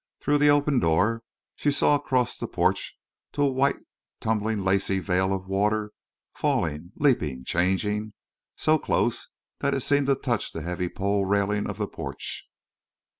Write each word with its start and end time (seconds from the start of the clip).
Through 0.19 0.39
the 0.39 0.49
open 0.49 0.79
door 0.79 1.21
she 1.55 1.69
saw 1.69 1.93
across 1.93 2.35
the 2.35 2.47
porch 2.47 2.95
to 3.33 3.43
a 3.43 3.51
white 3.51 3.75
tumbling 4.19 4.63
lacy 4.63 4.97
veil 4.97 5.31
of 5.31 5.45
water 5.45 5.91
falling, 6.33 6.91
leaping, 6.95 7.45
changing, 7.45 8.13
so 8.55 8.79
close 8.79 9.27
that 9.59 9.75
it 9.75 9.81
seemed 9.81 10.07
to 10.07 10.15
touch 10.15 10.53
the 10.53 10.63
heavy 10.63 10.89
pole 10.89 11.25
railing 11.25 11.69
of 11.69 11.77
the 11.77 11.87
porch. 11.87 12.45